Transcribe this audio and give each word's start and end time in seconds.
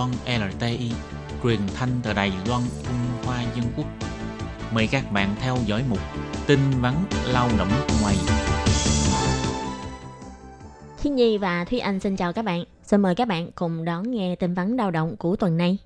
Loan 0.00 0.12
LTI, 0.50 0.90
truyền 1.42 1.58
thanh 1.74 1.88
từ 2.02 2.12
Đài 2.12 2.32
Loan, 2.48 2.62
Trung 2.82 2.96
Hoa 3.24 3.42
Dân 3.56 3.64
Quốc. 3.76 3.86
Mời 4.74 4.86
các 4.92 5.12
bạn 5.12 5.34
theo 5.40 5.56
dõi 5.66 5.84
mục 5.88 5.98
tin 6.46 6.58
vắn 6.80 6.94
lao 7.32 7.48
động 7.58 7.68
ngoài. 8.02 8.14
Thiên 11.02 11.14
Nhi 11.16 11.38
và 11.38 11.64
Thúy 11.64 11.78
Anh 11.78 12.00
xin 12.00 12.16
chào 12.16 12.32
các 12.32 12.44
bạn. 12.44 12.64
Xin 12.82 13.00
mời 13.00 13.14
các 13.14 13.28
bạn 13.28 13.50
cùng 13.54 13.84
đón 13.84 14.10
nghe 14.10 14.36
tin 14.36 14.54
vắn 14.54 14.76
lao 14.76 14.90
động 14.90 15.16
của 15.16 15.36
tuần 15.36 15.56
này. 15.56 15.78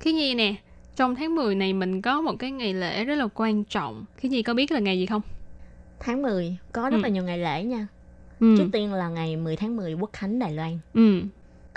Khi 0.00 0.12
Nhi 0.12 0.34
nè, 0.34 0.54
trong 0.96 1.14
tháng 1.14 1.34
10 1.34 1.54
này 1.54 1.72
mình 1.72 2.02
có 2.02 2.20
một 2.20 2.34
cái 2.38 2.50
ngày 2.50 2.74
lễ 2.74 3.04
rất 3.04 3.14
là 3.14 3.28
quan 3.34 3.64
trọng. 3.64 4.04
Khi 4.16 4.28
Nhi 4.28 4.42
có 4.42 4.54
biết 4.54 4.70
là 4.72 4.80
ngày 4.80 4.98
gì 4.98 5.06
không? 5.06 5.22
Tháng 6.00 6.22
10 6.22 6.56
có 6.72 6.90
rất 6.90 6.96
Ừ. 6.96 7.02
là 7.02 7.08
nhiều 7.08 7.22
ngày 7.22 7.38
lễ 7.38 7.64
nha. 7.64 7.86
Ừ. 8.40 8.54
Trước 8.58 8.68
tiên 8.72 8.92
là 8.92 9.08
ngày 9.08 9.36
10 9.36 9.56
tháng 9.56 9.76
10 9.76 9.94
Quốc 9.94 10.10
khánh 10.12 10.38
Đài 10.38 10.52
Loan. 10.52 10.78
Ừ, 10.94 11.22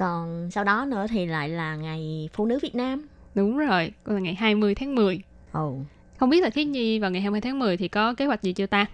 Còn 0.01 0.51
sau 0.51 0.63
đó 0.63 0.85
nữa 0.85 1.05
thì 1.09 1.25
lại 1.25 1.49
là 1.49 1.75
ngày 1.75 2.29
Phụ 2.33 2.45
nữ 2.45 2.59
Việt 2.61 2.75
Nam. 2.75 3.07
đúng 3.35 3.57
rồi, 3.57 3.91
là 4.05 4.19
ngày 4.19 4.35
20 4.35 4.75
tháng 4.75 4.95
10. 4.95 5.21
Ồ. 5.51 5.75
Không 6.17 6.29
biết 6.29 6.43
là 6.43 6.49
Khiết 6.49 6.67
Nhi 6.67 6.99
vào 6.99 7.11
ngày 7.11 7.21
20 7.21 7.41
tháng 7.41 7.59
10 7.59 7.77
thì 7.77 7.87
có 7.87 8.13
kế 8.13 8.25
hoạch 8.25 8.43
gì 8.43 8.53
chưa 8.53 8.65
ta? 8.65 8.85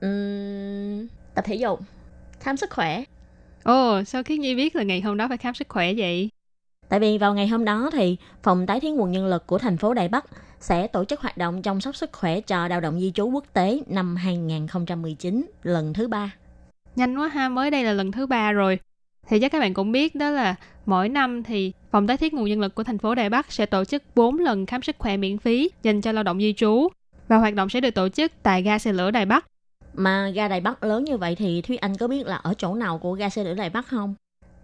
Ừm, 0.00 1.08
tập 1.34 1.44
thể 1.44 1.54
dục, 1.54 1.80
khám 2.40 2.56
sức 2.56 2.70
khỏe. 2.70 3.04
Ồ, 3.62 4.04
sao 4.04 4.22
Khiết 4.22 4.38
Nhi 4.38 4.54
biết 4.54 4.76
là 4.76 4.82
ngày 4.82 5.00
hôm 5.00 5.16
đó 5.16 5.28
phải 5.28 5.36
khám 5.36 5.54
sức 5.54 5.68
khỏe 5.68 5.94
vậy? 5.96 6.30
Tại 6.88 7.00
vì 7.00 7.18
vào 7.18 7.34
ngày 7.34 7.48
hôm 7.48 7.64
đó 7.64 7.90
thì 7.92 8.16
Phòng 8.42 8.66
Tái 8.66 8.80
thiết 8.80 8.90
nguồn 8.90 9.12
nhân 9.12 9.26
lực 9.26 9.46
của 9.46 9.58
thành 9.58 9.76
phố 9.76 9.94
Đài 9.94 10.08
Bắc 10.08 10.24
sẽ 10.60 10.86
tổ 10.86 11.04
chức 11.04 11.20
hoạt 11.20 11.36
động 11.36 11.62
chăm 11.62 11.80
sóc 11.80 11.96
sức 11.96 12.10
khỏe 12.12 12.40
cho 12.40 12.68
lao 12.68 12.80
động 12.80 13.00
di 13.00 13.12
trú 13.14 13.30
quốc 13.30 13.44
tế 13.52 13.80
năm 13.86 14.16
2019 14.16 15.50
lần 15.62 15.92
thứ 15.92 16.08
ba. 16.08 16.34
Nhanh 16.96 17.18
quá 17.18 17.28
ha, 17.28 17.48
mới 17.48 17.70
đây 17.70 17.84
là 17.84 17.92
lần 17.92 18.12
thứ 18.12 18.26
ba 18.26 18.52
rồi. 18.52 18.78
Thì 19.28 19.40
chắc 19.40 19.52
các 19.52 19.58
bạn 19.60 19.74
cũng 19.74 19.92
biết 19.92 20.14
đó 20.14 20.30
là 20.30 20.54
mỗi 20.86 21.08
năm 21.08 21.42
thì 21.42 21.72
Phòng 21.90 22.06
tái 22.06 22.16
thiết 22.16 22.34
nguồn 22.34 22.44
nhân 22.44 22.60
lực 22.60 22.74
của 22.74 22.84
thành 22.84 22.98
phố 22.98 23.14
Đài 23.14 23.30
Bắc 23.30 23.52
sẽ 23.52 23.66
tổ 23.66 23.84
chức 23.84 24.02
4 24.14 24.38
lần 24.38 24.66
khám 24.66 24.82
sức 24.82 24.96
khỏe 24.98 25.16
miễn 25.16 25.38
phí 25.38 25.70
dành 25.82 26.00
cho 26.00 26.12
lao 26.12 26.24
động 26.24 26.38
di 26.38 26.52
trú. 26.52 26.88
Và 27.28 27.36
hoạt 27.36 27.54
động 27.54 27.68
sẽ 27.68 27.80
được 27.80 27.90
tổ 27.90 28.08
chức 28.08 28.32
tại 28.42 28.62
ga 28.62 28.78
xe 28.78 28.92
lửa 28.92 29.10
Đài 29.10 29.26
Bắc. 29.26 29.46
Mà 29.94 30.30
ga 30.34 30.48
Đài 30.48 30.60
Bắc 30.60 30.84
lớn 30.84 31.04
như 31.04 31.16
vậy 31.16 31.34
thì 31.34 31.62
Thúy 31.62 31.76
Anh 31.76 31.96
có 31.96 32.08
biết 32.08 32.26
là 32.26 32.36
ở 32.36 32.54
chỗ 32.58 32.74
nào 32.74 32.98
của 32.98 33.12
ga 33.12 33.28
xe 33.28 33.44
lửa 33.44 33.54
Đài 33.54 33.70
Bắc 33.70 33.86
không? 33.86 34.14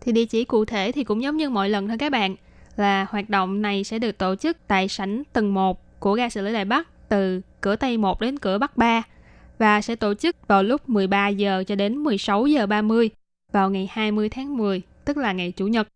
Thì 0.00 0.12
địa 0.12 0.24
chỉ 0.24 0.44
cụ 0.44 0.64
thể 0.64 0.92
thì 0.92 1.04
cũng 1.04 1.22
giống 1.22 1.36
như 1.36 1.50
mọi 1.50 1.68
lần 1.68 1.88
thôi 1.88 1.98
các 1.98 2.12
bạn. 2.12 2.36
Là 2.76 3.06
hoạt 3.10 3.30
động 3.30 3.62
này 3.62 3.84
sẽ 3.84 3.98
được 3.98 4.18
tổ 4.18 4.36
chức 4.36 4.56
tại 4.66 4.88
sảnh 4.88 5.22
tầng 5.32 5.54
1 5.54 6.00
của 6.00 6.14
ga 6.14 6.28
xe 6.28 6.42
lửa 6.42 6.52
Đài 6.52 6.64
Bắc 6.64 7.08
từ 7.08 7.40
cửa 7.60 7.76
Tây 7.76 7.96
1 7.96 8.20
đến 8.20 8.38
cửa 8.38 8.58
Bắc 8.58 8.76
3 8.76 9.02
và 9.58 9.80
sẽ 9.80 9.96
tổ 9.96 10.14
chức 10.14 10.48
vào 10.48 10.62
lúc 10.62 10.88
13 10.88 11.28
giờ 11.28 11.64
cho 11.66 11.74
đến 11.74 11.96
16 11.96 12.46
giờ 12.46 12.66
30 12.66 13.10
vào 13.54 13.70
ngày 13.70 13.88
20 13.92 14.28
tháng 14.28 14.56
10, 14.56 14.82
tức 15.04 15.16
là 15.16 15.32
ngày 15.32 15.52
Chủ 15.56 15.66
nhật. 15.66 15.88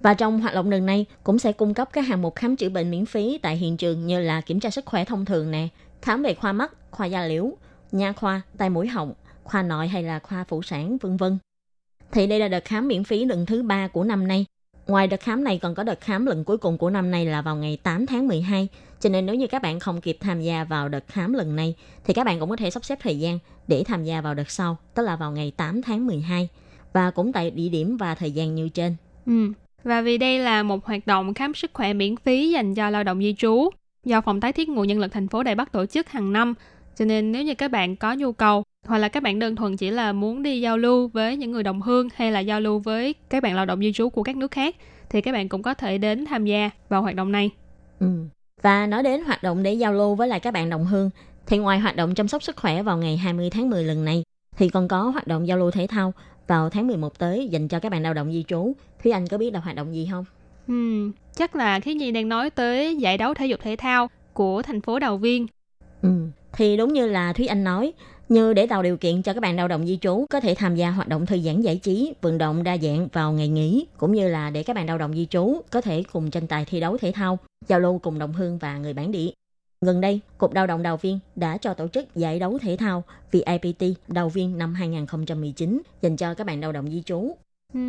Và 0.00 0.14
trong 0.14 0.40
hoạt 0.40 0.54
động 0.54 0.70
lần 0.70 0.86
này 0.86 1.06
cũng 1.24 1.38
sẽ 1.38 1.52
cung 1.52 1.74
cấp 1.74 1.88
các 1.92 2.00
hạng 2.00 2.22
mục 2.22 2.36
khám 2.36 2.56
chữa 2.56 2.68
bệnh 2.68 2.90
miễn 2.90 3.06
phí 3.06 3.38
tại 3.42 3.56
hiện 3.56 3.76
trường 3.76 4.06
như 4.06 4.20
là 4.20 4.40
kiểm 4.40 4.60
tra 4.60 4.70
sức 4.70 4.86
khỏe 4.86 5.04
thông 5.04 5.24
thường 5.24 5.50
nè, 5.50 5.68
khám 6.02 6.22
về 6.22 6.34
khoa 6.34 6.52
mắt, 6.52 6.72
khoa 6.90 7.06
da 7.06 7.24
liễu, 7.24 7.52
nha 7.92 8.12
khoa, 8.12 8.40
tai 8.58 8.70
mũi 8.70 8.88
họng, 8.88 9.14
khoa 9.44 9.62
nội 9.62 9.88
hay 9.88 10.02
là 10.02 10.18
khoa 10.18 10.44
phụ 10.44 10.62
sản 10.62 10.98
vân 10.98 11.16
vân. 11.16 11.38
Thì 12.12 12.26
đây 12.26 12.38
là 12.38 12.48
đợt 12.48 12.64
khám 12.64 12.88
miễn 12.88 13.04
phí 13.04 13.24
lần 13.24 13.46
thứ 13.46 13.62
ba 13.62 13.88
của 13.88 14.04
năm 14.04 14.28
nay. 14.28 14.46
Ngoài 14.86 15.06
đợt 15.06 15.20
khám 15.20 15.44
này 15.44 15.58
còn 15.62 15.74
có 15.74 15.82
đợt 15.82 16.00
khám 16.00 16.26
lần 16.26 16.44
cuối 16.44 16.56
cùng 16.56 16.78
của 16.78 16.90
năm 16.90 17.10
nay 17.10 17.26
là 17.26 17.42
vào 17.42 17.56
ngày 17.56 17.78
8 17.82 18.06
tháng 18.06 18.28
12. 18.28 18.68
Cho 19.00 19.10
nên 19.10 19.26
nếu 19.26 19.34
như 19.34 19.46
các 19.46 19.62
bạn 19.62 19.80
không 19.80 20.00
kịp 20.00 20.16
tham 20.20 20.40
gia 20.40 20.64
vào 20.64 20.88
đợt 20.88 21.04
khám 21.08 21.32
lần 21.32 21.56
này 21.56 21.74
thì 22.04 22.14
các 22.14 22.26
bạn 22.26 22.40
cũng 22.40 22.50
có 22.50 22.56
thể 22.56 22.70
sắp 22.70 22.84
xếp 22.84 22.98
thời 23.02 23.18
gian 23.18 23.38
để 23.68 23.84
tham 23.86 24.04
gia 24.04 24.20
vào 24.20 24.34
đợt 24.34 24.50
sau, 24.50 24.76
tức 24.94 25.02
là 25.02 25.16
vào 25.16 25.32
ngày 25.32 25.52
8 25.56 25.82
tháng 25.82 26.06
12 26.06 26.48
và 26.92 27.10
cũng 27.10 27.32
tại 27.32 27.50
địa 27.50 27.68
điểm 27.68 27.96
và 27.96 28.14
thời 28.14 28.30
gian 28.30 28.54
như 28.54 28.68
trên. 28.68 28.96
Ừ. 29.26 29.52
Và 29.84 30.00
vì 30.00 30.18
đây 30.18 30.38
là 30.38 30.62
một 30.62 30.84
hoạt 30.86 31.06
động 31.06 31.34
khám 31.34 31.54
sức 31.54 31.70
khỏe 31.74 31.92
miễn 31.92 32.16
phí 32.16 32.50
dành 32.50 32.74
cho 32.74 32.90
lao 32.90 33.04
động 33.04 33.20
di 33.20 33.34
trú 33.38 33.70
do 34.04 34.20
Phòng 34.20 34.40
tái 34.40 34.52
thiết 34.52 34.68
nguồn 34.68 34.88
nhân 34.88 34.98
lực 34.98 35.12
thành 35.12 35.28
phố 35.28 35.42
Đài 35.42 35.54
Bắc 35.54 35.72
tổ 35.72 35.86
chức 35.86 36.08
hàng 36.08 36.32
năm. 36.32 36.54
Cho 36.96 37.04
nên 37.04 37.32
nếu 37.32 37.42
như 37.42 37.54
các 37.54 37.70
bạn 37.70 37.96
có 37.96 38.12
nhu 38.12 38.32
cầu 38.32 38.64
hoặc 38.86 38.98
là 38.98 39.08
các 39.08 39.22
bạn 39.22 39.38
đơn 39.38 39.56
thuần 39.56 39.76
chỉ 39.76 39.90
là 39.90 40.12
muốn 40.12 40.42
đi 40.42 40.60
giao 40.60 40.78
lưu 40.78 41.08
với 41.08 41.36
những 41.36 41.50
người 41.50 41.62
đồng 41.62 41.82
hương 41.82 42.08
hay 42.14 42.32
là 42.32 42.40
giao 42.40 42.60
lưu 42.60 42.78
với 42.78 43.14
các 43.30 43.42
bạn 43.42 43.54
lao 43.54 43.66
động 43.66 43.80
di 43.80 43.92
trú 43.92 44.08
của 44.08 44.22
các 44.22 44.36
nước 44.36 44.50
khác 44.50 44.76
thì 45.10 45.20
các 45.20 45.32
bạn 45.32 45.48
cũng 45.48 45.62
có 45.62 45.74
thể 45.74 45.98
đến 45.98 46.24
tham 46.26 46.44
gia 46.44 46.70
vào 46.88 47.02
hoạt 47.02 47.14
động 47.14 47.32
này. 47.32 47.50
Ừ. 48.00 48.06
Và 48.62 48.86
nói 48.86 49.02
đến 49.02 49.24
hoạt 49.24 49.42
động 49.42 49.62
để 49.62 49.72
giao 49.72 49.92
lưu 49.92 50.14
với 50.14 50.28
lại 50.28 50.40
các 50.40 50.54
bạn 50.54 50.70
đồng 50.70 50.84
hương, 50.84 51.10
thì 51.46 51.58
ngoài 51.58 51.78
hoạt 51.78 51.96
động 51.96 52.14
chăm 52.14 52.28
sóc 52.28 52.42
sức 52.42 52.56
khỏe 52.56 52.82
vào 52.82 52.98
ngày 52.98 53.16
20 53.16 53.50
tháng 53.50 53.70
10 53.70 53.84
lần 53.84 54.04
này, 54.04 54.22
thì 54.56 54.68
còn 54.68 54.88
có 54.88 55.02
hoạt 55.02 55.26
động 55.26 55.48
giao 55.48 55.58
lưu 55.58 55.70
thể 55.70 55.86
thao 55.86 56.12
vào 56.50 56.70
tháng 56.70 56.86
11 56.86 57.18
tới 57.18 57.48
dành 57.48 57.68
cho 57.68 57.80
các 57.80 57.92
bạn 57.92 58.02
lao 58.02 58.14
động 58.14 58.32
di 58.32 58.44
trú. 58.48 58.72
Thúy 59.02 59.12
Anh 59.12 59.26
có 59.26 59.38
biết 59.38 59.52
là 59.52 59.60
hoạt 59.60 59.76
động 59.76 59.94
gì 59.94 60.08
không? 60.10 60.24
Hmm, 60.66 61.12
chắc 61.36 61.56
là 61.56 61.80
Khí 61.80 61.94
Nhi 61.94 62.12
đang 62.12 62.28
nói 62.28 62.50
tới 62.50 62.96
giải 62.96 63.18
đấu 63.18 63.34
thể 63.34 63.46
dục 63.46 63.60
thể 63.62 63.76
thao 63.76 64.10
của 64.32 64.62
thành 64.62 64.80
phố 64.80 64.98
Đào 64.98 65.18
Viên. 65.18 65.46
Ừ. 66.02 66.10
Thì 66.52 66.76
đúng 66.76 66.92
như 66.92 67.06
là 67.06 67.32
Thúy 67.32 67.46
Anh 67.46 67.64
nói, 67.64 67.92
như 68.28 68.54
để 68.54 68.66
tạo 68.66 68.82
điều 68.82 68.96
kiện 68.96 69.22
cho 69.22 69.32
các 69.32 69.40
bạn 69.40 69.56
lao 69.56 69.68
động 69.68 69.86
di 69.86 69.98
trú 70.00 70.26
có 70.30 70.40
thể 70.40 70.54
tham 70.54 70.76
gia 70.76 70.90
hoạt 70.90 71.08
động 71.08 71.26
thư 71.26 71.38
giãn 71.38 71.60
giải 71.60 71.76
trí, 71.76 72.14
vận 72.22 72.38
động 72.38 72.62
đa 72.62 72.76
dạng 72.78 73.08
vào 73.12 73.32
ngày 73.32 73.48
nghỉ, 73.48 73.86
cũng 73.96 74.12
như 74.12 74.28
là 74.28 74.50
để 74.50 74.62
các 74.62 74.76
bạn 74.76 74.86
lao 74.86 74.98
động 74.98 75.14
di 75.14 75.26
trú 75.26 75.60
có 75.70 75.80
thể 75.80 76.02
cùng 76.12 76.30
tranh 76.30 76.46
tài 76.46 76.64
thi 76.64 76.80
đấu 76.80 76.98
thể 76.98 77.12
thao, 77.12 77.38
giao 77.68 77.80
lưu 77.80 77.98
cùng 77.98 78.18
đồng 78.18 78.32
hương 78.32 78.58
và 78.58 78.78
người 78.78 78.92
bản 78.92 79.12
địa. 79.12 79.30
Gần 79.86 80.00
đây, 80.00 80.20
Cục 80.38 80.52
Đào 80.52 80.66
động 80.66 80.82
Đào 80.82 80.96
Viên 80.96 81.18
đã 81.36 81.56
cho 81.56 81.74
tổ 81.74 81.88
chức 81.88 82.14
giải 82.14 82.38
đấu 82.38 82.58
thể 82.58 82.76
thao 82.76 83.04
VIPT 83.32 83.82
Đào 84.08 84.28
Viên 84.28 84.58
năm 84.58 84.74
2019 84.74 85.82
dành 86.02 86.16
cho 86.16 86.34
các 86.34 86.46
bạn 86.46 86.60
Đào 86.60 86.72
động 86.72 86.90
di 86.90 87.02
trú. 87.02 87.36
Ừ, 87.74 87.80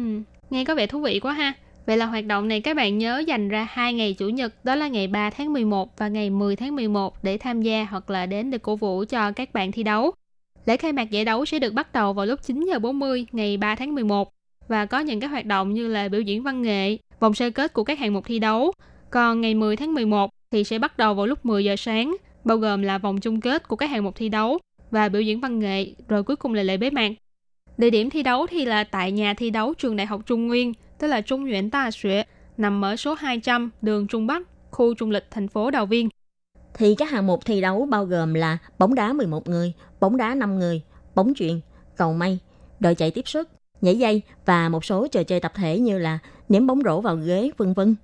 nghe 0.49 0.65
có 0.65 0.75
vẻ 0.75 0.87
thú 0.87 1.01
vị 1.01 1.19
quá 1.19 1.33
ha. 1.33 1.53
Vậy 1.85 1.97
là 1.97 2.05
hoạt 2.05 2.25
động 2.25 2.47
này 2.47 2.61
các 2.61 2.77
bạn 2.77 2.97
nhớ 2.97 3.23
dành 3.27 3.49
ra 3.49 3.67
hai 3.69 3.93
ngày 3.93 4.13
Chủ 4.13 4.29
nhật, 4.29 4.65
đó 4.65 4.75
là 4.75 4.87
ngày 4.87 5.07
3 5.07 5.29
tháng 5.29 5.53
11 5.53 5.97
và 5.97 6.07
ngày 6.07 6.29
10 6.29 6.55
tháng 6.55 6.75
11 6.75 7.23
để 7.23 7.37
tham 7.37 7.61
gia 7.61 7.85
hoặc 7.89 8.09
là 8.09 8.25
đến 8.25 8.51
để 8.51 8.57
cổ 8.57 8.75
vũ 8.75 9.03
cho 9.09 9.31
các 9.31 9.53
bạn 9.53 9.71
thi 9.71 9.83
đấu. 9.83 10.11
Lễ 10.65 10.77
khai 10.77 10.93
mạc 10.93 11.11
giải 11.11 11.25
đấu 11.25 11.45
sẽ 11.45 11.59
được 11.59 11.73
bắt 11.73 11.93
đầu 11.93 12.13
vào 12.13 12.25
lúc 12.25 12.43
9 12.43 12.65
giờ 12.71 12.79
40 12.79 13.25
ngày 13.31 13.57
3 13.57 13.75
tháng 13.75 13.95
11 13.95 14.29
và 14.67 14.85
có 14.85 14.99
những 14.99 15.19
cái 15.19 15.29
hoạt 15.29 15.45
động 15.45 15.73
như 15.73 15.87
là 15.87 16.07
biểu 16.07 16.21
diễn 16.21 16.43
văn 16.43 16.61
nghệ, 16.61 16.97
vòng 17.19 17.33
sơ 17.33 17.49
kết 17.49 17.73
của 17.73 17.83
các 17.83 17.99
hạng 17.99 18.13
mục 18.13 18.25
thi 18.25 18.39
đấu. 18.39 18.71
Còn 19.09 19.41
ngày 19.41 19.55
10 19.55 19.75
tháng 19.75 19.93
11 19.93 20.31
thì 20.51 20.63
sẽ 20.63 20.79
bắt 20.79 20.97
đầu 20.97 21.13
vào 21.13 21.27
lúc 21.27 21.45
10 21.45 21.63
giờ 21.63 21.75
sáng, 21.75 22.15
bao 22.43 22.57
gồm 22.57 22.81
là 22.81 22.97
vòng 22.97 23.19
chung 23.19 23.41
kết 23.41 23.67
của 23.67 23.75
các 23.75 23.89
hạng 23.89 24.03
mục 24.03 24.15
thi 24.15 24.29
đấu 24.29 24.59
và 24.91 25.09
biểu 25.09 25.21
diễn 25.21 25.39
văn 25.41 25.59
nghệ, 25.59 25.93
rồi 26.07 26.23
cuối 26.23 26.35
cùng 26.35 26.53
là 26.53 26.63
lễ 26.63 26.77
bế 26.77 26.89
mạc. 26.89 27.11
Địa 27.77 27.89
điểm 27.89 28.09
thi 28.09 28.23
đấu 28.23 28.47
thì 28.47 28.65
là 28.65 28.83
tại 28.83 29.11
nhà 29.11 29.33
thi 29.33 29.49
đấu 29.49 29.73
trường 29.73 29.95
Đại 29.95 30.07
học 30.07 30.21
Trung 30.25 30.47
Nguyên, 30.47 30.73
tức 30.99 31.07
là 31.07 31.21
Trung 31.21 31.41
Nguyễn 31.41 31.69
Ta 31.69 31.91
Xuế, 31.91 32.23
nằm 32.57 32.85
ở 32.85 32.95
số 32.95 33.13
200 33.13 33.69
đường 33.81 34.07
Trung 34.07 34.27
Bắc, 34.27 34.41
khu 34.71 34.93
trung 34.93 35.11
lịch 35.11 35.31
thành 35.31 35.47
phố 35.47 35.71
Đào 35.71 35.85
Viên. 35.85 36.09
Thì 36.73 36.95
các 36.95 37.09
hạng 37.09 37.27
mục 37.27 37.45
thi 37.45 37.61
đấu 37.61 37.85
bao 37.85 38.05
gồm 38.05 38.33
là 38.33 38.57
bóng 38.79 38.95
đá 38.95 39.13
11 39.13 39.47
người, 39.47 39.73
bóng 39.99 40.17
đá 40.17 40.35
5 40.35 40.59
người, 40.59 40.81
bóng 41.15 41.33
chuyền, 41.35 41.59
cầu 41.97 42.13
mây, 42.13 42.39
đội 42.79 42.95
chạy 42.95 43.11
tiếp 43.11 43.27
sức, 43.27 43.49
nhảy 43.81 43.97
dây 43.97 44.21
và 44.45 44.69
một 44.69 44.85
số 44.85 45.07
trò 45.07 45.23
chơi 45.23 45.39
tập 45.39 45.51
thể 45.55 45.79
như 45.79 45.97
là 45.97 46.19
ném 46.49 46.67
bóng 46.67 46.81
rổ 46.85 47.01
vào 47.01 47.15
ghế, 47.15 47.51
vân 47.57 47.73
vân. 47.73 47.95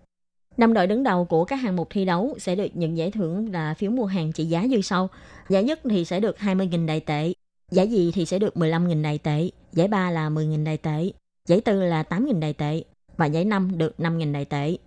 Năm 0.58 0.74
đội 0.74 0.88
đứng 0.88 1.04
đầu 1.04 1.26
của 1.26 1.46
các 1.46 1.56
hạng 1.56 1.76
mục 1.76 1.88
thi 1.90 2.06
đấu 2.06 2.36
sẽ 2.40 2.56
được 2.56 2.68
nhận 2.74 2.98
giải 2.98 3.12
thưởng 3.12 3.54
là 3.54 3.74
phiếu 3.74 3.92
mua 3.92 4.06
hàng 4.06 4.32
trị 4.32 4.46
giá 4.46 4.62
như 4.62 4.82
sau. 4.82 5.10
Giải 5.50 5.64
nhất 5.64 5.80
thì 5.90 6.06
sẽ 6.06 6.20
được 6.20 6.38
20.000 6.40 6.86
đại 6.86 7.00
tệ, 7.00 7.34
giải 7.72 7.88
nhì 7.88 8.12
thì 8.12 8.26
sẽ 8.26 8.40
được 8.40 8.56
15.000 8.56 9.02
đại 9.02 9.18
tệ, 9.18 9.50
giải 9.74 9.88
ba 9.88 10.12
là 10.12 10.30
10.000 10.30 10.64
đại 10.64 10.78
tệ, 10.78 11.12
giải 11.46 11.62
tư 11.62 11.84
là 11.84 12.04
8.000 12.10 12.40
đại 12.40 12.54
tệ 12.54 12.84
và 13.18 13.26
giải 13.26 13.46
năm 13.46 13.78
được 13.78 13.96
5.000 13.98 14.34
đại 14.34 14.46
tệ. 14.46 14.78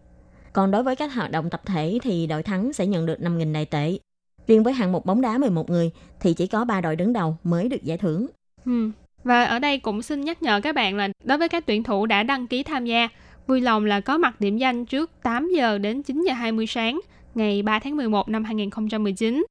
Còn 0.53 0.70
đối 0.70 0.82
với 0.82 0.97
các 0.97 1.14
hoạt 1.14 1.30
động 1.30 1.50
tập 1.50 1.62
thể 1.66 1.98
thì 2.03 2.26
đội 2.26 2.42
thắng 2.42 2.72
sẽ 2.72 2.86
nhận 2.86 3.06
được 3.06 3.19
5.000 3.20 3.53
đại 3.53 3.64
tệ. 3.64 3.98
Riêng 4.47 4.62
với 4.62 4.72
hạng 4.72 4.92
mục 4.92 5.06
bóng 5.06 5.20
đá 5.20 5.38
11 5.38 5.70
người 5.70 5.91
thì 6.20 6.34
chỉ 6.34 6.47
có 6.47 6.64
3 6.64 6.80
đội 6.80 6.97
đứng 6.97 7.12
đầu 7.12 7.36
mới 7.44 7.69
được 7.69 7.83
giải 7.83 7.98
thưởng. 7.98 8.27
Ừ. 8.65 8.91
Và 9.24 9.44
ở 9.44 9.59
đây 9.59 9.78
cũng 9.78 10.03
xin 10.03 10.21
nhắc 10.21 10.42
nhở 10.42 10.60
các 10.60 10.74
bạn 10.74 10.97
là 10.97 11.09
đối 11.24 11.39
với 11.39 11.48
các 11.48 11.66
tuyển 11.66 11.83
thủ 11.83 12.06
đã 12.06 12.22
đăng 12.22 12.47
ký 12.47 12.62
tham 12.62 12.84
gia, 12.84 13.09
vui 13.50 13.60
lòng 13.60 13.84
là 13.84 14.00
có 14.00 14.18
mặt 14.18 14.41
điểm 14.41 14.58
danh 14.58 14.86
trước 14.86 15.10
8 15.22 15.48
giờ 15.56 15.78
đến 15.78 16.02
9 16.02 16.24
giờ 16.26 16.32
20 16.32 16.66
sáng 16.66 17.00
ngày 17.34 17.62
3 17.62 17.78
tháng 17.78 17.97
11 17.97 18.28
năm 18.28 18.44
2019. 18.44 19.44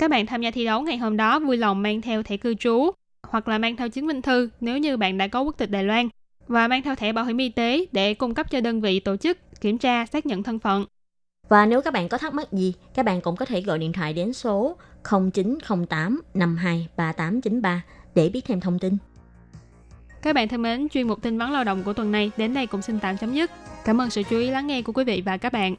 Các 0.00 0.10
bạn 0.10 0.26
tham 0.26 0.42
gia 0.42 0.50
thi 0.50 0.64
đấu 0.64 0.82
ngày 0.82 0.96
hôm 0.96 1.16
đó 1.16 1.38
vui 1.38 1.56
lòng 1.56 1.82
mang 1.82 2.00
theo 2.00 2.22
thẻ 2.22 2.36
cư 2.36 2.54
trú 2.54 2.90
hoặc 3.22 3.48
là 3.48 3.58
mang 3.58 3.76
theo 3.76 3.88
chứng 3.88 4.06
minh 4.06 4.22
thư 4.22 4.48
nếu 4.60 4.78
như 4.78 4.96
bạn 4.96 5.18
đã 5.18 5.28
có 5.28 5.42
quốc 5.42 5.54
tịch 5.58 5.70
Đài 5.70 5.84
Loan 5.84 6.08
và 6.46 6.68
mang 6.68 6.82
theo 6.82 6.94
thẻ 6.94 7.12
bảo 7.12 7.24
hiểm 7.24 7.38
y 7.38 7.48
tế 7.48 7.86
để 7.92 8.14
cung 8.14 8.34
cấp 8.34 8.50
cho 8.50 8.60
đơn 8.60 8.80
vị 8.80 9.00
tổ 9.00 9.16
chức 9.16 9.60
kiểm 9.60 9.78
tra 9.78 10.06
xác 10.06 10.26
nhận 10.26 10.42
thân 10.42 10.58
phận. 10.58 10.86
Và 11.48 11.66
nếu 11.66 11.82
các 11.82 11.92
bạn 11.92 12.08
có 12.08 12.18
thắc 12.18 12.34
mắc 12.34 12.52
gì, 12.52 12.74
các 12.94 13.04
bạn 13.04 13.20
cũng 13.20 13.36
có 13.36 13.44
thể 13.44 13.60
gọi 13.60 13.78
điện 13.78 13.92
thoại 13.92 14.12
đến 14.12 14.32
số 14.32 14.76
0908 15.32 16.22
52 16.34 16.88
3893 16.96 17.82
để 18.14 18.28
biết 18.28 18.44
thêm 18.44 18.60
thông 18.60 18.78
tin. 18.78 18.96
Các 20.24 20.32
bạn 20.32 20.48
thân 20.48 20.62
mến, 20.62 20.88
chuyên 20.88 21.08
mục 21.08 21.22
tin 21.22 21.38
vấn 21.38 21.52
lao 21.52 21.64
động 21.64 21.82
của 21.82 21.92
tuần 21.92 22.12
này 22.12 22.30
đến 22.36 22.54
đây 22.54 22.66
cũng 22.66 22.82
xin 22.82 22.98
tạm 23.00 23.16
chấm 23.16 23.34
dứt. 23.34 23.50
Cảm 23.84 24.00
ơn 24.00 24.10
sự 24.10 24.22
chú 24.30 24.38
ý 24.38 24.50
lắng 24.50 24.66
nghe 24.66 24.82
của 24.82 24.92
quý 24.92 25.04
vị 25.04 25.22
và 25.26 25.36
các 25.36 25.52
bạn. 25.52 25.74